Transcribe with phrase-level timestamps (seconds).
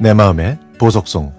[0.00, 1.32] 내 마음의 보석송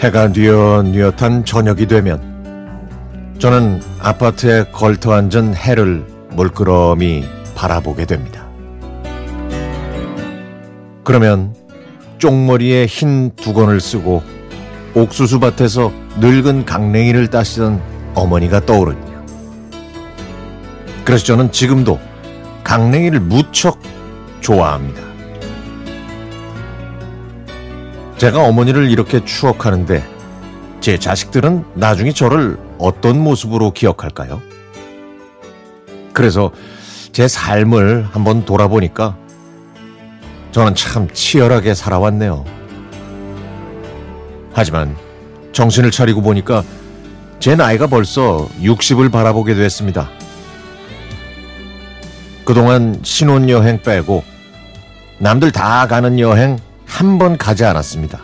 [0.00, 2.20] 해가 뉘엿뉘엿한 저녁이 되면
[3.38, 8.46] 저는 아파트에 걸터 앉은 해를 물끄러미 바라보게 됩니다.
[11.04, 11.54] 그러면
[12.22, 14.22] 쪽머리에 흰 두건을 쓰고
[14.94, 17.82] 옥수수 밭에서 늙은 강냉이를 따시던
[18.14, 19.26] 어머니가 떠오르네요.
[21.04, 21.98] 그래서 저는 지금도
[22.62, 23.80] 강냉이를 무척
[24.40, 25.02] 좋아합니다.
[28.18, 30.04] 제가 어머니를 이렇게 추억하는데
[30.80, 34.40] 제 자식들은 나중에 저를 어떤 모습으로 기억할까요?
[36.12, 36.52] 그래서
[37.10, 39.16] 제 삶을 한번 돌아보니까
[40.52, 42.44] 저는 참 치열하게 살아왔네요.
[44.52, 44.96] 하지만
[45.52, 46.62] 정신을 차리고 보니까
[47.40, 50.10] 제 나이가 벌써 60을 바라보게 됐습니다.
[52.44, 54.24] 그동안 신혼여행 빼고
[55.18, 58.20] 남들 다 가는 여행 한 번 가지 않았습니다.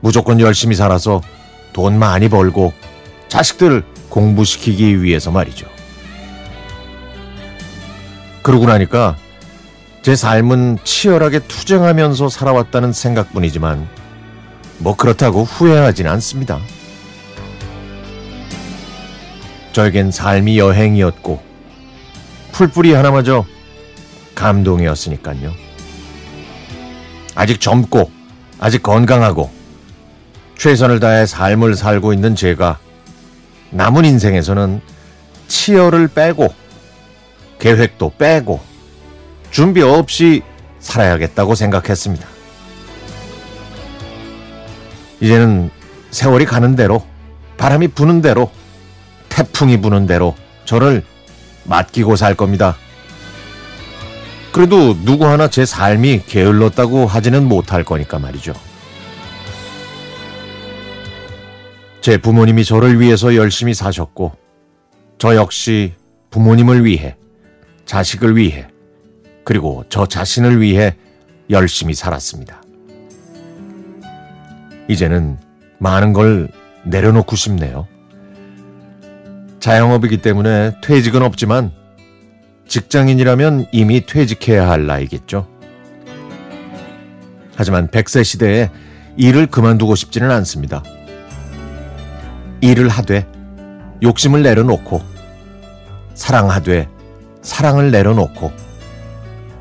[0.00, 1.22] 무조건 열심히 살아서
[1.72, 2.72] 돈 많이 벌고
[3.28, 5.66] 자식들 공부시키기 위해서 말이죠.
[8.42, 9.16] 그러고 나니까
[10.02, 13.88] 제 삶은 치열하게 투쟁하면서 살아왔다는 생각뿐이지만
[14.78, 16.58] 뭐 그렇다고 후회하진 않습니다.
[19.72, 21.40] 저에겐 삶이 여행이었고
[22.50, 23.44] 풀뿌리 하나마저
[24.34, 25.52] 감동이었으니까요.
[27.36, 28.10] 아직 젊고
[28.58, 29.50] 아직 건강하고
[30.58, 32.78] 최선을 다해 삶을 살고 있는 제가
[33.70, 34.80] 남은 인생에서는
[35.46, 36.52] 치열을 빼고
[37.60, 38.71] 계획도 빼고
[39.52, 40.42] 준비 없이
[40.80, 42.26] 살아야겠다고 생각했습니다.
[45.20, 45.70] 이제는
[46.10, 47.06] 세월이 가는 대로
[47.58, 48.50] 바람이 부는 대로
[49.28, 51.04] 태풍이 부는 대로 저를
[51.64, 52.76] 맡기고 살 겁니다.
[54.52, 58.54] 그래도 누구 하나 제 삶이 게을렀다고 하지는 못할 거니까 말이죠.
[62.00, 64.32] 제 부모님이 저를 위해서 열심히 사셨고,
[65.18, 65.94] 저 역시
[66.30, 67.16] 부모님을 위해,
[67.86, 68.66] 자식을 위해,
[69.44, 70.96] 그리고 저 자신을 위해
[71.50, 72.62] 열심히 살았습니다.
[74.88, 75.38] 이제는
[75.78, 76.48] 많은 걸
[76.84, 77.86] 내려놓고 싶네요.
[79.60, 81.72] 자영업이기 때문에 퇴직은 없지만
[82.66, 85.46] 직장인이라면 이미 퇴직해야 할 나이겠죠.
[87.54, 88.70] 하지만 100세 시대에
[89.16, 90.82] 일을 그만두고 싶지는 않습니다.
[92.60, 93.26] 일을 하되
[94.02, 95.00] 욕심을 내려놓고
[96.14, 96.88] 사랑하되
[97.42, 98.50] 사랑을 내려놓고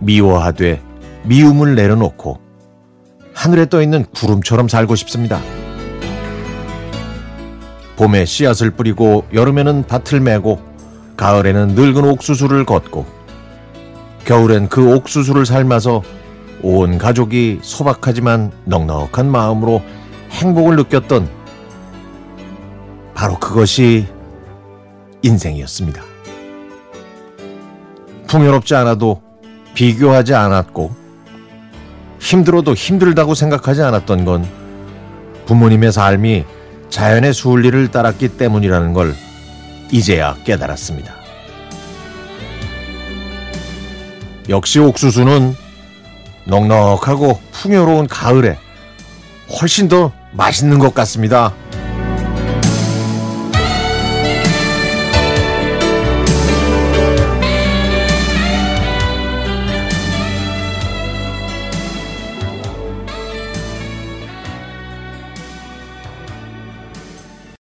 [0.00, 0.82] 미워하되
[1.24, 2.38] 미움을 내려놓고
[3.34, 5.40] 하늘에 떠 있는 구름처럼 살고 싶습니다.
[7.96, 10.60] 봄에 씨앗을 뿌리고 여름에는 밭을 메고
[11.16, 13.06] 가을에는 늙은 옥수수를 걷고
[14.24, 16.02] 겨울엔 그 옥수수를 삶아서
[16.62, 19.82] 온 가족이 소박하지만 넉넉한 마음으로
[20.30, 21.28] 행복을 느꼈던
[23.14, 24.06] 바로 그것이
[25.22, 26.02] 인생이었습니다.
[28.26, 29.20] 풍요롭지 않아도
[29.80, 30.94] 비교하지 않았고
[32.18, 34.46] 힘들어도 힘들다고 생각하지 않았던 건
[35.46, 36.44] 부모님의 삶이
[36.90, 39.14] 자연의 순리를 따랐기 때문이라는 걸
[39.90, 41.14] 이제야 깨달았습니다.
[44.50, 45.54] 역시 옥수수는
[46.44, 48.58] 넉넉하고 풍요로운 가을에
[49.62, 51.54] 훨씬 더 맛있는 것 같습니다.